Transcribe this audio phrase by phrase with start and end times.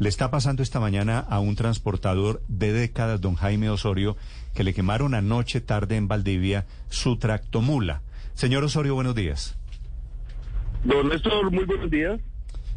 [0.00, 4.16] Le está pasando esta mañana a un transportador de décadas, don Jaime Osorio,
[4.54, 8.00] que le quemaron anoche tarde en Valdivia su tractomula.
[8.32, 9.58] Señor Osorio, buenos días.
[10.84, 12.18] Don Néstor, muy buenos días.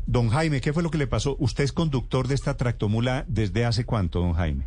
[0.05, 1.37] Don Jaime, ¿qué fue lo que le pasó?
[1.39, 4.65] Usted es conductor de esta tractomula desde hace cuánto, don Jaime?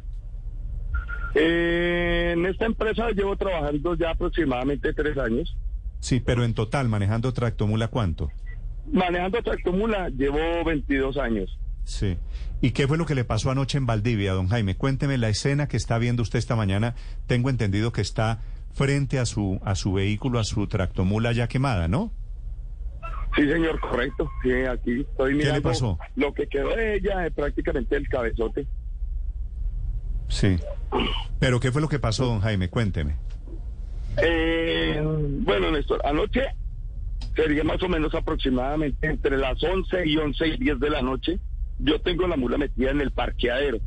[1.35, 5.55] Eh, en esta empresa llevo trabajando ya aproximadamente tres años.
[6.01, 8.31] Sí, pero en total, manejando tractomula, ¿cuánto?
[8.91, 11.59] Manejando tractomula llevo 22 años.
[11.87, 12.19] Sí.
[12.61, 14.77] ¿Y qué fue lo que le pasó anoche en Valdivia, don Jaime?
[14.77, 16.97] Cuénteme la escena que está viendo usted esta mañana.
[17.27, 18.41] Tengo entendido que está
[18.75, 22.13] frente a su, a su vehículo, a su tractomula ya quemada, ¿no?
[23.37, 24.29] Sí, señor, correcto.
[24.43, 25.53] Sí, aquí estoy mirando.
[25.53, 25.99] ¿Qué le pasó?
[26.17, 28.67] Lo que quedó de ella es prácticamente el cabezote.
[30.29, 30.57] Sí.
[31.39, 32.69] ¿Pero qué fue lo que pasó, don Jaime?
[32.69, 33.15] Cuénteme.
[34.17, 35.01] Eh,
[35.41, 36.43] bueno, Néstor, anoche
[37.37, 41.39] sería más o menos aproximadamente entre las 11 y 11 y 10 de la noche.
[41.79, 43.79] Yo tengo la mula metida en el parqueadero.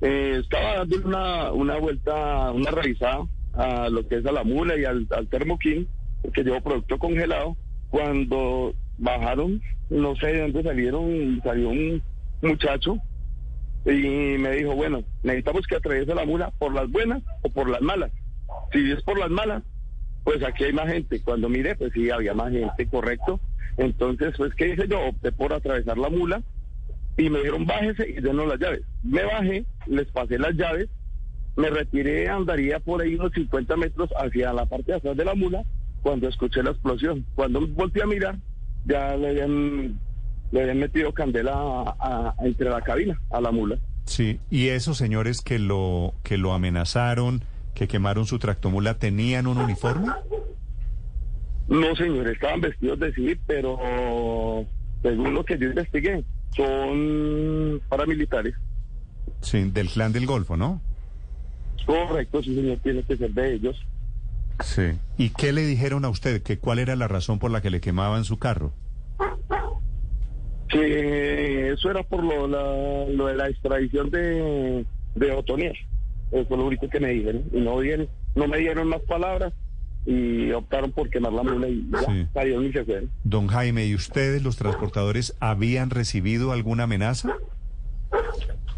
[0.00, 4.76] Eh, estaba dándole una, una vuelta, una revisada a lo que es a la mula
[4.76, 5.88] y al, al termoquín,
[6.22, 7.56] porque llevo producto congelado.
[7.90, 12.02] Cuando bajaron, no sé de dónde salieron, salió un
[12.42, 12.98] muchacho
[13.84, 17.80] y me dijo, bueno, necesitamos que atraviese la mula por las buenas o por las
[17.80, 18.12] malas.
[18.72, 19.62] Si es por las malas,
[20.24, 21.22] pues aquí hay más gente.
[21.22, 23.40] Cuando mire, pues sí, había más gente, correcto.
[23.76, 25.00] Entonces, pues, ¿qué hice yo?
[25.00, 26.42] Opté por atravesar la mula
[27.16, 28.82] y me dijeron, bájese y denos las llaves.
[29.02, 30.88] Me bajé, les pasé las llaves,
[31.56, 35.34] me retiré, andaría por ahí unos 50 metros hacia la parte de atrás de la
[35.34, 35.62] mula
[36.02, 37.26] cuando escuché la explosión.
[37.34, 38.36] Cuando volteé a mirar,
[38.86, 39.98] ya le habían,
[40.52, 43.78] le habían metido candela a- entre la cabina, a la mula.
[44.06, 44.40] Sí.
[44.50, 47.42] ¿Y esos señores que lo, que lo amenazaron,
[47.74, 50.08] que quemaron su tractomula, tenían un uniforme?
[51.68, 54.66] No, señor, estaban vestidos de civil, pero
[55.02, 56.24] según lo que yo investigué,
[56.56, 58.54] son paramilitares.
[59.40, 60.80] Sí, del clan del Golfo, ¿no?
[61.86, 63.76] Correcto, sí, señor, tiene que ser de ellos.
[64.62, 64.92] Sí.
[65.16, 66.42] ¿Y qué le dijeron a usted?
[66.42, 68.72] ¿Que cuál era la razón por la que le quemaban su carro?
[70.68, 74.84] Que eso era por lo, la- lo de la extradición de,
[75.16, 75.76] de Otoniel.
[76.30, 77.42] Eso fue lo único que me dijeron.
[77.52, 79.52] Y no, dieron, no me dieron más palabras
[80.06, 82.26] y optaron por quemar la mula y ya, Sí.
[82.32, 83.10] salieron y se fueron.
[83.24, 87.36] Don Jaime, ¿y ustedes, los transportadores, habían recibido alguna amenaza?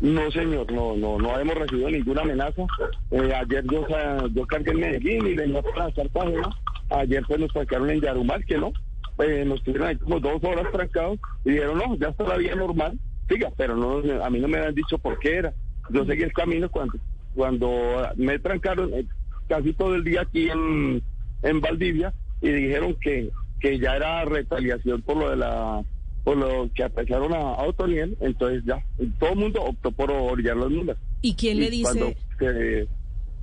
[0.01, 2.63] No, señor, no, no, no hemos recibido ninguna amenaza.
[3.13, 3.87] Eh, ayer yo,
[4.33, 6.51] yo cargué en Medellín y venía para Cartagena.
[6.91, 8.73] Ayer pues nos trancaron en Yarumal, que no.
[9.19, 12.57] Eh, nos tuvieron ahí como dos horas trancados y dijeron, no, ya está la vía
[12.57, 12.99] normal.
[13.29, 15.55] Siga, pero no, a mí no me habían dicho por qué era.
[15.91, 16.95] Yo seguí el camino cuando,
[17.37, 17.71] cuando
[18.17, 19.07] me trancaron eh,
[19.49, 21.01] casi todo el día aquí en,
[21.43, 23.31] en Valdivia y dijeron que,
[23.61, 25.83] que ya era retaliación por lo de la
[26.25, 28.85] por lo que apresaron a, a Otoniel, entonces ya,
[29.19, 30.97] todo el mundo optó por orillar las mulas.
[31.21, 32.89] ¿Y quién le Y Cuando dice, se,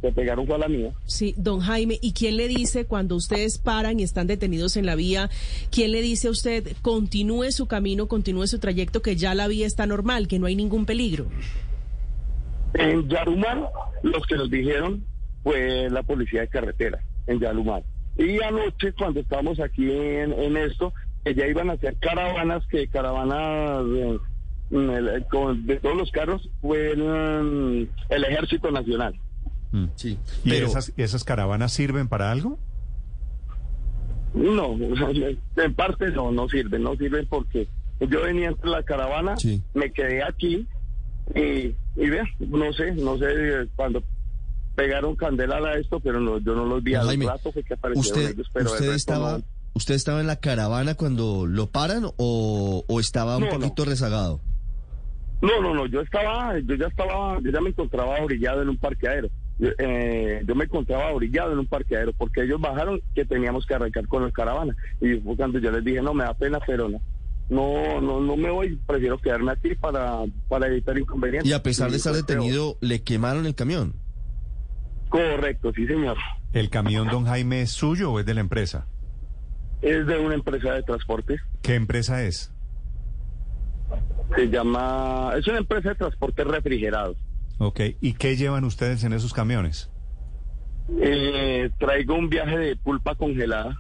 [0.02, 0.94] se pegaron a la mía.
[1.06, 4.96] sí, don Jaime, y quién le dice cuando ustedes paran y están detenidos en la
[4.96, 5.30] vía,
[5.72, 9.68] quién le dice a usted continúe su camino, continúe su trayecto, que ya la vía
[9.68, 11.26] está normal, que no hay ningún peligro?
[12.76, 13.68] En Yarumal,
[14.04, 15.04] los que nos dijeron
[15.44, 17.84] fue la policía de carretera, en Yarumal.
[18.18, 22.88] Y anoche, cuando estábamos aquí en, en esto, que ya iban a hacer caravanas, que
[22.88, 24.18] caravanas eh,
[24.72, 29.18] mm, con- de todos los carros, fue el, mm, el Ejército Nacional.
[29.72, 29.86] Mm.
[29.96, 32.58] Sí, ¿Y pero esas, esas caravanas sirven para algo?
[34.34, 34.76] No,
[35.58, 37.68] en parte no, no sirven, no sirven porque
[38.00, 39.62] yo venía entre la caravana, Sí.
[39.74, 40.68] me quedé aquí
[41.36, 41.40] y,
[41.96, 44.04] y vea, no sé, no sé eh, cuando
[44.80, 47.74] pegaron candela a esto, pero no, yo no los vi al Jaime, rato fue que
[47.74, 49.44] aparecieron usted, ellos, pero usted estaba, no.
[49.74, 54.40] usted estaba en la caravana cuando lo paran o, o estaba un No, poquito rezagado.
[55.42, 58.78] No, no, no, yo estaba, yo ya estaba, yo ya me encontraba orillado en un
[58.78, 59.30] parqueadero.
[59.58, 63.74] Yo, eh, yo me encontraba orillado en un parqueadero porque ellos bajaron que teníamos que
[63.74, 64.76] arrancar con la caravana.
[65.02, 67.02] Y fue cuando yo les dije, no, me da pena, pero no.
[67.50, 71.50] No, no, no me voy, prefiero quedarme aquí para, para evitar inconvenientes.
[71.50, 72.26] Y a pesar de estar peor.
[72.26, 73.94] detenido, le quemaron el camión.
[75.10, 76.18] Correcto, sí, señor.
[76.54, 78.88] ¿El camión, don Jaime, es suyo o es de la empresa?
[79.82, 81.40] Es de una empresa de transportes.
[81.62, 82.52] ¿Qué empresa es?
[84.36, 87.18] Se llama, es una empresa de transportes refrigerados.
[87.58, 87.80] Ok.
[88.02, 89.90] ¿Y qué llevan ustedes en esos camiones?
[91.02, 93.78] Eh, traigo un viaje de pulpa congelada,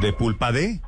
[0.00, 0.80] ¿De pulpa de?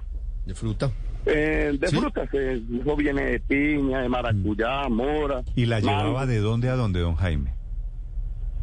[0.46, 0.90] De fruta.
[1.26, 1.96] eh, de ¿Sí?
[1.96, 2.28] frutas.
[2.32, 5.42] eso viene de piña, de maracuyá, mora.
[5.56, 5.88] ¿Y la mango.
[6.04, 7.54] llevaba de dónde a dónde, don Jaime?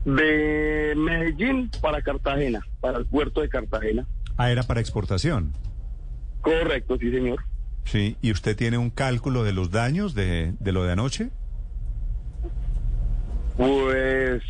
[0.07, 4.07] De Medellín para Cartagena, para el puerto de Cartagena.
[4.37, 5.51] Ah, era para exportación.
[6.39, 7.43] Correcto, sí, señor.
[7.83, 11.29] Sí, ¿y usted tiene un cálculo de los daños de, de lo de anoche?
[13.57, 14.41] Pues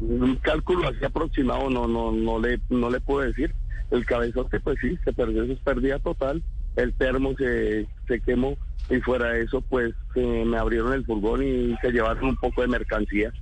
[0.00, 3.54] un cálculo así aproximado no no no le no le puedo decir.
[3.90, 6.42] El cabezote pues sí, se perdió, eso es pérdida total.
[6.76, 8.58] El termo se, se quemó
[8.90, 12.60] y fuera de eso pues eh, me abrieron el furgón y se llevaron un poco
[12.60, 13.32] de mercancía.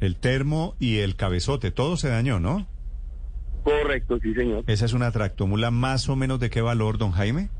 [0.00, 2.66] El termo y el cabezote, todo se dañó, ¿no?
[3.64, 4.64] Correcto, sí señor.
[4.66, 7.50] Esa es una tractomula más o menos de qué valor, don Jaime?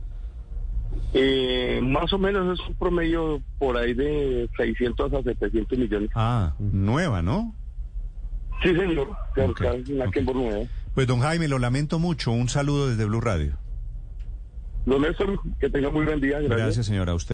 [1.13, 6.11] Eh, más o menos es un promedio por ahí de 600 a 700 millones.
[6.15, 7.55] Ah, nueva, ¿no?
[8.63, 10.13] Sí señor, Ok, cerca de una ok.
[10.13, 10.67] Kenworth nueva.
[10.95, 12.33] Pues don Jaime, lo lamento mucho.
[12.33, 13.57] Un saludo desde Blue Radio.
[14.87, 16.41] Don Néstor, que tenga muy buen día.
[16.41, 17.13] Gracias, señora.
[17.13, 17.27] A usted.